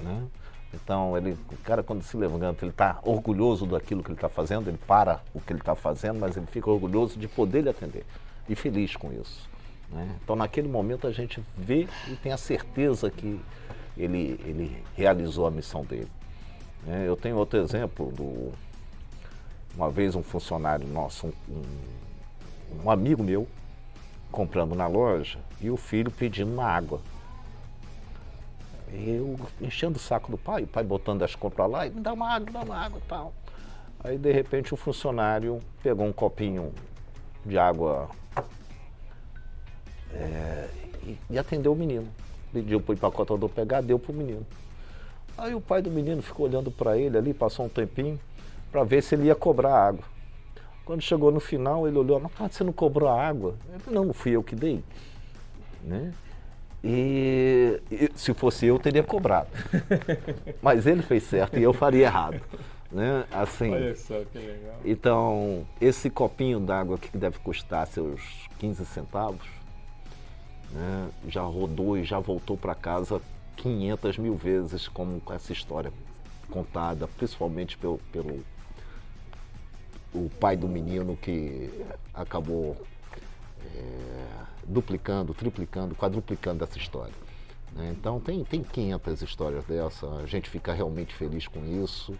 [0.00, 0.26] Né?
[0.74, 4.68] Então, ele, o cara, quando se levanta, ele está orgulhoso daquilo que ele está fazendo,
[4.68, 8.04] ele para o que ele está fazendo, mas ele fica orgulhoso de poder lhe atender
[8.48, 9.48] e feliz com isso.
[9.90, 10.16] Né?
[10.22, 13.40] Então, naquele momento, a gente vê e tem a certeza que
[13.96, 16.10] ele, ele realizou a missão dele.
[16.86, 18.52] É, eu tenho outro exemplo do
[19.76, 23.48] uma vez um funcionário nosso, um, um, um, amigo meu,
[24.30, 27.00] comprando na loja e o filho pedindo uma água.
[28.94, 32.12] Eu enchendo o saco do pai, o pai botando as compras lá e me dá
[32.12, 33.32] uma água, dá uma água e tal.
[34.02, 36.72] Aí de repente o funcionário pegou um copinho
[37.44, 38.08] de água
[40.12, 40.68] é,
[41.02, 42.08] e, e atendeu o menino
[42.54, 44.46] pediu para o empacotador pegar, deu para o menino.
[45.36, 48.18] Aí o pai do menino ficou olhando para ele ali, passou um tempinho,
[48.70, 50.04] para ver se ele ia cobrar água.
[50.84, 53.56] Quando chegou no final, ele olhou, mas você não cobrou a água?
[53.68, 54.84] Ele não, não fui eu que dei.
[55.82, 56.14] Né?
[56.86, 59.48] E, e, se fosse eu, teria cobrado.
[60.60, 62.42] Mas ele fez certo e eu faria errado.
[62.92, 63.24] Né?
[63.32, 64.76] Assim, Olha só que legal.
[64.84, 68.20] Então, esse copinho d'água que deve custar seus
[68.58, 69.46] 15 centavos,
[70.70, 73.20] né, já rodou e já voltou para casa
[73.56, 75.90] 500 mil vezes com essa história
[76.50, 78.44] contada, principalmente pelo, pelo
[80.12, 81.70] o pai do menino que
[82.12, 82.76] acabou
[84.66, 87.14] duplicando, triplicando, quadruplicando essa história.
[87.74, 87.94] Né?
[87.98, 92.14] Então tem, tem 500 histórias dessa, a gente fica realmente feliz com isso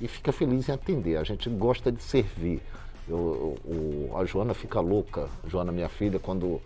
[0.00, 2.62] e fica feliz em atender, a gente gosta de servir.
[3.08, 6.60] Eu, eu, a Joana fica louca, Joana, minha filha, quando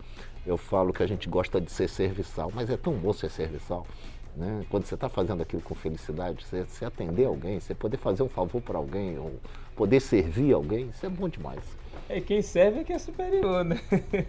[0.45, 3.87] eu falo que a gente gosta de ser serviçal, mas é tão bom ser serviçal.
[4.35, 4.65] Né?
[4.69, 8.29] Quando você está fazendo aquilo com felicidade, você, você, atender alguém, você poder fazer um
[8.29, 9.39] favor para alguém, ou
[9.75, 11.63] poder servir alguém, isso é bom demais.
[12.09, 13.79] É, quem serve é que é superior, né?
[13.91, 14.25] É?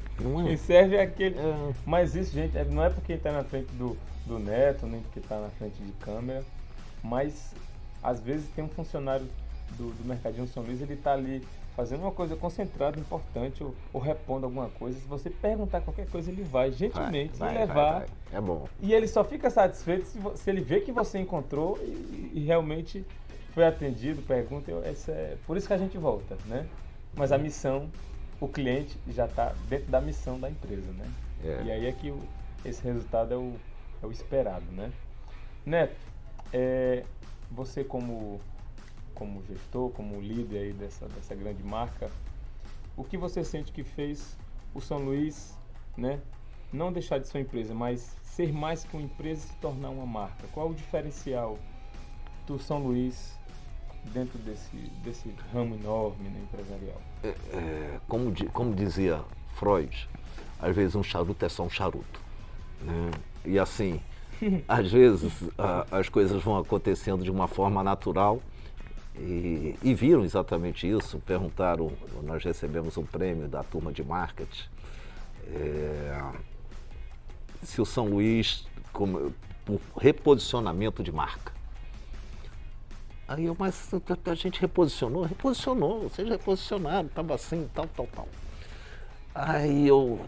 [0.46, 1.38] Quem serve é aquele.
[1.38, 1.72] É.
[1.84, 5.18] Mas isso, gente, é, não é porque está na frente do, do neto, nem porque
[5.18, 6.44] está na frente de câmera,
[7.02, 7.54] mas
[8.02, 9.26] às vezes tem um funcionário
[9.76, 11.42] do, do Mercadinho São Luís, ele está ali
[11.74, 14.98] fazendo uma coisa concentrada, importante, ou, ou repondo alguma coisa.
[14.98, 17.98] Se você perguntar qualquer coisa, ele vai gentilmente vai, vai, levar.
[17.98, 18.68] Vai, é bom.
[18.80, 23.04] E ele só fica satisfeito se, se ele vê que você encontrou e, e realmente
[23.52, 24.70] foi atendido, pergunta.
[24.70, 26.66] Eu, é, por isso que a gente volta, né?
[27.16, 27.90] Mas a missão,
[28.40, 31.10] o cliente já está dentro da missão da empresa, né?
[31.44, 31.62] É.
[31.64, 32.20] E aí é que o,
[32.64, 33.54] esse resultado é o,
[34.02, 34.92] é o esperado, né?
[35.64, 35.96] Neto,
[36.52, 37.04] é,
[37.50, 38.40] você como
[39.14, 42.10] como gestor, como líder aí dessa, dessa grande marca,
[42.96, 44.36] o que você sente que fez
[44.74, 45.56] o São Luís,
[45.96, 46.20] né,
[46.72, 49.90] não deixar de ser uma empresa, mas ser mais que uma empresa e se tornar
[49.90, 50.46] uma marca?
[50.52, 51.58] Qual o diferencial
[52.46, 53.38] do São Luís
[54.12, 57.00] dentro desse, desse ramo enorme né, empresarial?
[57.22, 59.20] É, é, como, como dizia
[59.54, 60.08] Freud,
[60.58, 62.20] às vezes um charuto é só um charuto.
[62.82, 63.10] Né?
[63.44, 64.00] E assim,
[64.68, 68.40] às vezes a, as coisas vão acontecendo de uma forma natural
[69.16, 71.18] e, e, viram exatamente isso.
[71.20, 74.68] Perguntaram, nós recebemos um prêmio da turma de marketing,
[75.48, 76.32] é,
[77.62, 79.32] se o São Luís, como,
[79.64, 81.53] por reposicionamento de marca.
[83.34, 83.90] Aí eu, mas
[84.26, 85.24] a gente reposicionou?
[85.24, 88.28] Reposicionou, vocês reposicionaram, estava assim, tal, tal, tal.
[89.34, 90.20] Aí eu.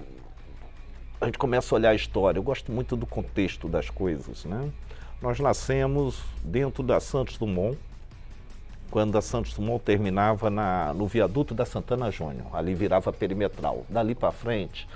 [1.21, 2.39] A gente começa a olhar a história.
[2.39, 4.73] Eu gosto muito do contexto das coisas, né?
[5.23, 7.79] Nós nascemos dentro da Santos Dumont,
[8.91, 12.49] quando a Santos Dumont terminava na, no viaduto da Santana Júnior.
[12.53, 13.87] Ali virava perimetral.
[13.89, 14.89] Dali para frente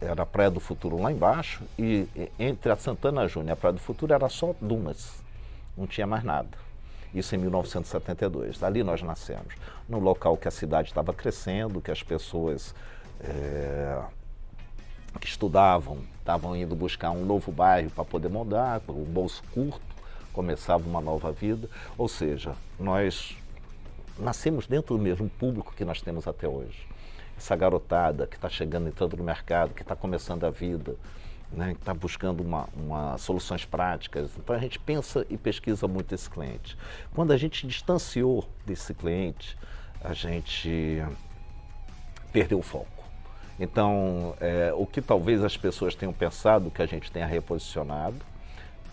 [0.00, 3.74] era a Praia do Futuro lá embaixo e entre a Santana Júnior e a Praia
[3.74, 5.22] do Futuro era só dunas.
[5.76, 6.69] Não tinha mais nada.
[7.14, 8.62] Isso em 1972.
[8.62, 9.54] Ali nós nascemos.
[9.88, 12.74] No local que a cidade estava crescendo, que as pessoas
[13.20, 14.00] é,
[15.20, 19.80] que estudavam estavam indo buscar um novo bairro para poder mudar, o bolso curto,
[20.32, 21.68] começava uma nova vida.
[21.98, 23.36] Ou seja, nós
[24.18, 26.86] nascemos dentro do mesmo público que nós temos até hoje.
[27.36, 30.94] Essa garotada que está chegando entrando no mercado, que está começando a vida,
[31.52, 34.30] né, que está buscando uma, uma, soluções práticas.
[34.36, 36.76] Então a gente pensa e pesquisa muito esse cliente.
[37.14, 39.56] Quando a gente distanciou desse cliente,
[40.02, 41.02] a gente
[42.32, 43.00] perdeu o foco.
[43.58, 48.16] Então, é, o que talvez as pessoas tenham pensado que a gente tenha reposicionado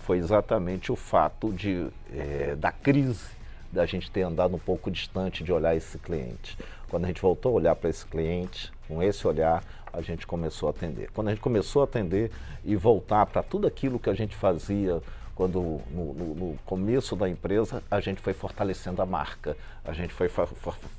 [0.02, 3.38] foi exatamente o fato de, é, da crise
[3.72, 6.58] da gente ter andado um pouco distante de olhar esse cliente.
[6.90, 10.68] Quando a gente voltou a olhar para esse cliente, com esse olhar, a gente começou
[10.68, 11.10] a atender.
[11.14, 12.32] Quando a gente começou a atender
[12.64, 15.02] e voltar para tudo aquilo que a gente fazia
[15.38, 20.12] quando no, no, no, começo da empresa a gente foi fortalecendo a marca, a gente
[20.12, 20.48] foi fa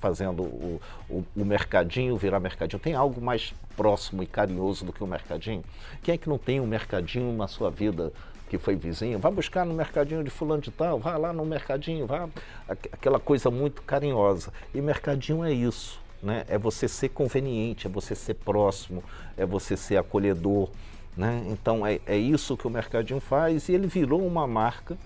[0.01, 2.79] fazendo o, o, o, mercadinho virar mercadinho.
[2.79, 5.64] Tem algo mais próximo e carinhoso do que o mercadinho?
[6.05, 8.12] Quem é que não tem um mercadinho na sua vida
[8.48, 9.18] que foi vizinho?
[9.18, 12.29] Vá buscar no mercadinho de fulano de tal, vá lá no mercadinho, vá
[12.68, 14.53] aquela coisa muito carinhosa.
[14.72, 16.01] E mercadinho é isso.
[16.22, 16.44] Né?
[16.48, 19.02] É você ser conveniente, é você ser próximo,
[19.37, 20.68] é você ser acolhedor.
[21.16, 21.44] Né?
[21.48, 24.96] Então é, é isso que o Mercadinho faz e ele virou uma marca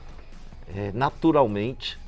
[0.75, 1.99] é, naturalmente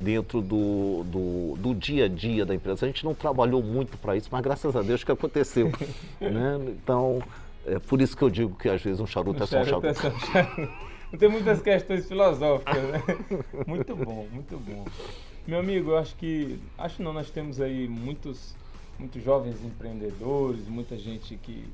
[0.00, 2.86] dentro do, do, do, dia a dia da empresa.
[2.86, 5.70] A gente não trabalhou muito para isso, mas graças a Deus que aconteceu.
[6.20, 6.58] né?
[6.68, 7.22] Então,
[7.66, 9.64] é por isso que eu digo que às vezes um charuto, um é só um
[9.64, 9.86] charuto.
[9.86, 10.88] É só um charuto.
[11.18, 13.02] Tem muitas questões filosóficas, né?
[13.66, 14.84] Muito bom, muito bom.
[15.48, 16.60] Meu amigo, eu acho que.
[16.76, 18.54] Acho não, nós temos aí muitos,
[18.98, 21.64] muitos jovens empreendedores, muita gente que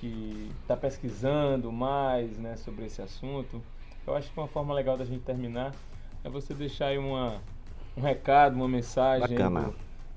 [0.00, 3.60] que está pesquisando mais né, sobre esse assunto.
[4.06, 5.74] Eu acho que uma forma legal da gente terminar
[6.22, 7.40] é você deixar aí uma,
[7.96, 9.74] um recado, uma mensagem do,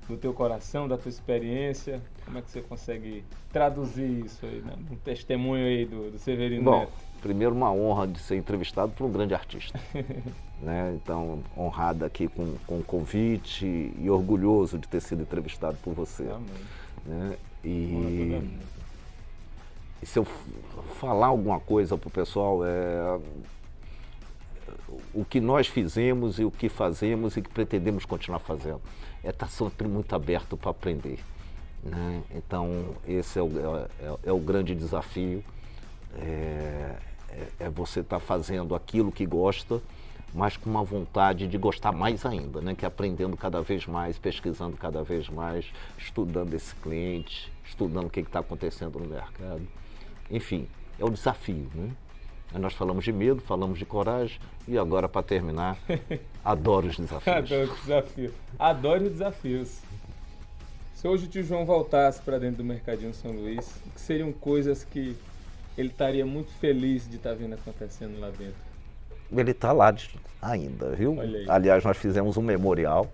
[0.08, 2.00] do, teu coração, da tua experiência.
[2.24, 4.74] Como é que você consegue traduzir isso aí, né?
[4.90, 6.92] um testemunho aí do, do Severino Bom, Neto?
[7.20, 9.78] Primeiro, uma honra de ser entrevistado por um grande artista.
[10.62, 10.96] né?
[11.02, 16.22] Então, honrado aqui com, com o convite e orgulhoso de ter sido entrevistado por você.
[16.22, 16.48] Amém.
[17.04, 17.36] Né?
[17.64, 18.40] E
[20.02, 20.26] e se eu
[20.98, 23.20] falar alguma coisa para o pessoal, é
[25.14, 28.80] o que nós fizemos e o que fazemos e que pretendemos continuar fazendo.
[29.22, 31.20] É estar tá sempre muito aberto para aprender.
[31.84, 32.22] Né?
[32.34, 33.48] Então, esse é o,
[34.00, 35.44] é, é o grande desafio.
[36.18, 36.96] É,
[37.28, 39.80] é, é você estar tá fazendo aquilo que gosta,
[40.34, 42.74] mas com uma vontade de gostar mais ainda, né?
[42.74, 45.66] que é aprendendo cada vez mais, pesquisando cada vez mais,
[45.98, 49.66] estudando esse cliente, estudando o que está acontecendo no mercado.
[50.30, 50.66] Enfim,
[50.98, 51.90] é o desafio, né?
[52.58, 55.78] Nós falamos de medo, falamos de coragem e agora, para terminar,
[56.44, 57.36] adoro os desafios.
[57.36, 58.32] adoro os desafios.
[58.58, 59.80] Adoro os desafios.
[60.94, 64.84] Se hoje o tio João voltasse para dentro do Mercadinho São Luís, que seriam coisas
[64.84, 65.16] que
[65.76, 68.71] ele estaria muito feliz de estar tá vendo acontecendo lá dentro?
[69.34, 69.94] Ele está lá
[70.40, 71.16] ainda, viu?
[71.48, 73.10] Aliás, nós fizemos um memorial,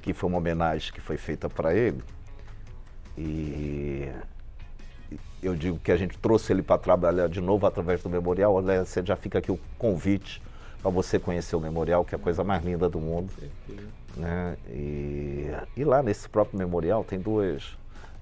[0.00, 2.02] que foi uma homenagem que foi feita para ele.
[3.16, 4.08] E
[5.42, 8.54] eu digo que a gente trouxe ele para trabalhar de novo através do memorial.
[8.54, 10.40] Olha, você já fica aqui o convite
[10.80, 13.32] para você conhecer o memorial, que é a coisa mais linda do mundo.
[14.16, 14.56] Né?
[14.68, 17.76] E, e lá nesse próprio memorial tem duas.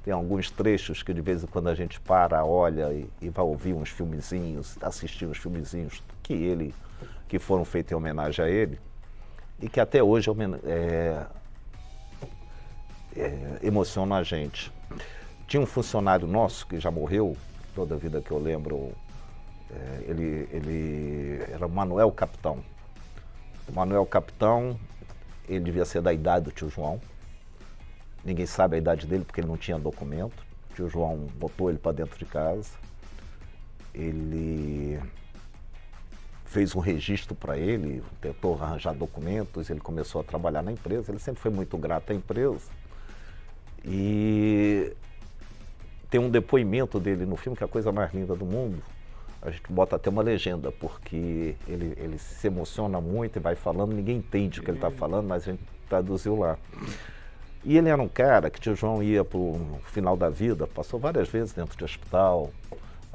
[0.04, 3.44] Tem alguns trechos que de vez em quando a gente para, olha e, e vai
[3.44, 6.72] ouvir uns filmezinhos, assistir uns filmezinhos que ele,
[7.28, 8.78] que foram feitos em homenagem a ele,
[9.60, 10.30] e que até hoje
[10.64, 11.26] é,
[13.16, 14.72] é, emocionam a gente.
[15.46, 17.36] Tinha um funcionário nosso que já morreu,
[17.74, 18.92] toda a vida que eu lembro,
[19.70, 22.62] é, ele, ele era Manuel Capitão.
[23.68, 24.78] O Manuel Capitão,
[25.48, 27.00] ele devia ser da idade do tio João.
[28.24, 30.44] Ninguém sabe a idade dele porque ele não tinha documento.
[30.70, 32.70] O tio João botou ele para dentro de casa.
[33.94, 35.00] Ele
[36.46, 41.12] fez um registro para ele, tentou arranjar documentos, ele começou a trabalhar na empresa.
[41.12, 42.70] Ele sempre foi muito grato à empresa.
[43.84, 44.92] E
[46.08, 48.82] tem um depoimento dele no filme que é a coisa mais linda do mundo.
[49.42, 53.92] A gente bota até uma legenda, porque ele, ele se emociona muito e vai falando,
[53.92, 56.58] ninguém entende o que ele está falando, mas a gente traduziu lá.
[57.64, 60.98] E ele era um cara que tio João ia para o final da vida, passou
[60.98, 62.50] várias vezes dentro de hospital,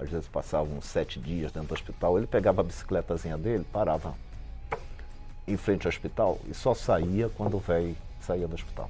[0.02, 2.18] às vezes passava uns sete dias dentro do hospital.
[2.18, 4.16] Ele pegava a bicicletazinha dele, parava
[5.48, 8.90] em frente ao hospital e só saía quando o velho saía do hospital.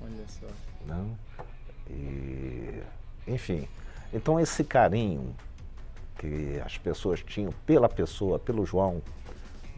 [0.00, 0.46] Olha só.
[0.84, 1.16] Não?
[1.88, 2.82] E,
[3.26, 3.66] enfim,
[4.12, 5.34] então esse carinho
[6.18, 9.02] que as pessoas tinham pela pessoa, pelo João,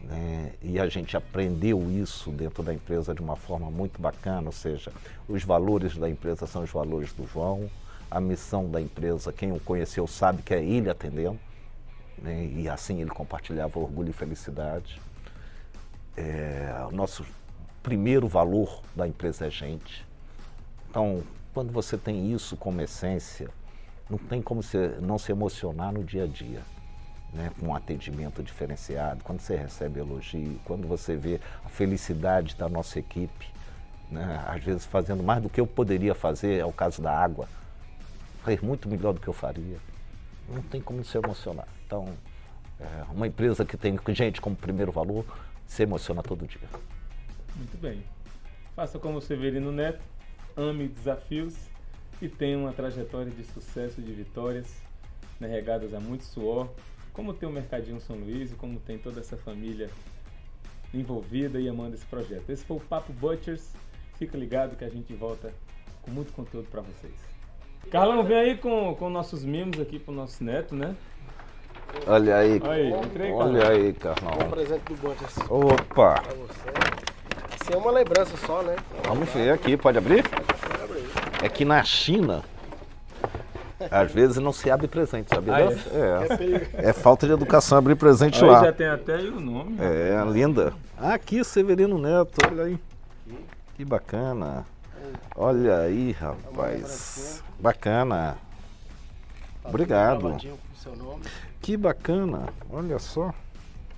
[0.03, 0.53] né?
[0.61, 4.91] e a gente aprendeu isso dentro da empresa de uma forma muito bacana, ou seja,
[5.27, 7.69] os valores da empresa são os valores do João,
[8.09, 11.39] a missão da empresa, quem o conheceu sabe que é ele atendendo,
[12.17, 12.45] né?
[12.45, 14.99] e assim ele compartilhava orgulho e felicidade.
[16.17, 17.25] É, o nosso
[17.83, 20.05] primeiro valor da empresa é gente.
[20.89, 23.49] Então, quando você tem isso como essência,
[24.09, 26.61] não tem como você não se emocionar no dia a dia.
[27.31, 32.67] Né, com um atendimento diferenciado, quando você recebe elogio, quando você vê a felicidade da
[32.67, 33.47] nossa equipe,
[34.09, 37.47] né, às vezes fazendo mais do que eu poderia fazer, é o caso da água,
[38.43, 39.77] faz muito melhor do que eu faria.
[40.47, 41.67] Não tem como se emocionar.
[41.85, 42.13] Então,
[42.79, 45.25] é uma empresa que tem gente como primeiro valor,
[45.65, 46.67] se emociona todo dia.
[47.55, 48.03] Muito bem.
[48.75, 50.03] Faça como o Severino Neto,
[50.55, 51.55] ame desafios
[52.21, 54.81] e tenha uma trajetória de sucesso, de vitórias,
[55.39, 56.69] né, regadas a muito suor,
[57.13, 59.89] como tem o Mercadinho São Luís e como tem toda essa família
[60.93, 62.49] envolvida e amando esse projeto.
[62.49, 63.73] Esse foi o Papo Butchers.
[64.17, 65.53] Fica ligado que a gente volta
[66.01, 67.13] com muito conteúdo para vocês.
[67.91, 70.95] Carlão, vem aí com, com nossos mimos aqui pro nosso neto, né?
[72.05, 73.71] Olha aí, Olha aí, entrei, olha Carlão.
[73.71, 74.49] aí, Um Carlão.
[74.51, 76.69] presente do Bunches Opa, pra você.
[77.61, 78.75] Assim é uma lembrança só, né?
[79.05, 80.23] vamos ver aqui, pode abrir?
[81.41, 82.43] É que na China,
[83.89, 85.49] às vezes não se abre presente, sabe?
[85.49, 85.65] Ah, é?
[86.83, 86.89] é.
[86.89, 88.65] É falta de educação abrir presente Aí lá.
[88.65, 89.77] já tem até aí o nome.
[89.79, 90.73] É, linda.
[90.97, 92.79] Aqui, Severino Neto, olha aí.
[93.75, 94.63] Que bacana.
[95.35, 97.43] Olha aí, rapaz.
[97.59, 98.37] Bacana.
[99.63, 100.37] Obrigado.
[101.61, 102.49] Que bacana.
[102.69, 103.33] Olha só.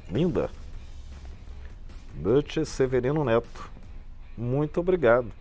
[0.10, 0.50] Linda.
[2.13, 3.69] Butch Severino Neto.
[4.38, 5.32] Muito obrigado.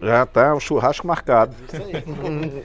[0.00, 1.54] Já tá o churrasco marcado.
[1.66, 2.02] Isso aí.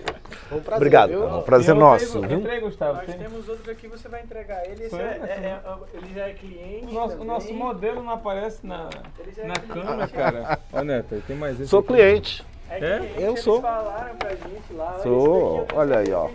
[0.49, 1.09] Foi um prazer, Obrigado.
[1.09, 1.27] viu?
[1.37, 2.39] Um prazer aí, nosso, viu?
[2.39, 2.93] Entrei, Gustavo.
[2.97, 4.83] Nós tem- temos outro aqui, você vai entregar ele.
[4.83, 5.61] É, eu, é- é-
[5.93, 6.87] ele já é cliente.
[6.87, 8.89] O nosso, o nosso modelo não aparece na,
[9.37, 9.67] é na cliente.
[9.67, 10.59] câmera, cara.
[10.73, 11.87] Ó, Neto, tem mais esse Sou aqui.
[11.89, 12.45] cliente.
[12.69, 12.95] É que É?
[12.97, 13.61] eles Eu sou.
[13.61, 14.99] falaram pra gente lá.
[15.03, 15.65] Sou.
[15.69, 16.29] eu Olha aí, ó.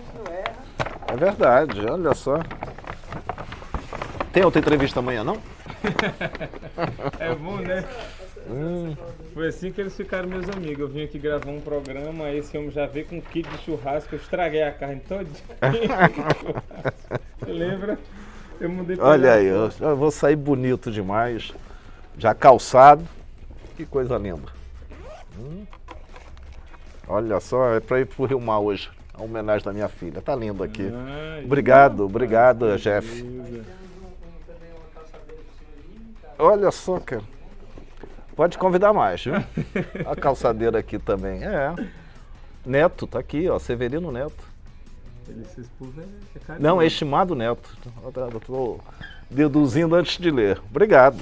[1.08, 2.38] É verdade, olha só.
[4.32, 5.36] Tem outra entrevista amanhã, não?
[7.20, 7.84] É bom, né?
[8.48, 8.96] Hum,
[9.34, 10.80] Foi assim que eles ficaram meus amigos.
[10.80, 13.58] Eu vim aqui gravar um programa, aí esse homem já veio com um kit de
[13.58, 15.26] churrasco, eu estraguei a carne toda.
[17.46, 17.98] Lembra?
[18.60, 21.52] Eu mudei pra olha aí, eu, eu vou sair bonito demais.
[22.16, 23.06] Já calçado.
[23.76, 24.50] Que coisa linda.
[25.38, 25.66] Hum.
[27.06, 28.90] Olha só, é pra ir pro Rio Mar hoje.
[29.12, 30.20] A homenagem da minha filha.
[30.22, 30.90] Tá lindo aqui.
[30.94, 33.22] Ai, Obrigado, obrigado, que Jeff.
[33.22, 33.44] beleza.
[33.46, 36.14] Temos um, um, também uma calçadeira pro senhorinho.
[36.22, 36.28] Tá?
[36.38, 37.22] Olha só, cara.
[38.36, 39.34] Pode convidar mais, viu?
[40.06, 41.42] A calçadeira aqui também.
[41.42, 41.74] É.
[42.66, 43.58] Neto, tá aqui, ó.
[43.58, 44.44] Severino Neto.
[45.26, 46.62] Ele se expôs, é, carinho.
[46.62, 47.68] Não, é estimado Neto.
[48.04, 48.78] Eu tô
[49.30, 50.60] deduzindo antes de ler.
[50.70, 51.18] Obrigado.